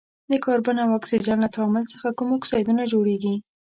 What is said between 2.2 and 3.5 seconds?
اکسایدونه جوړیږي؟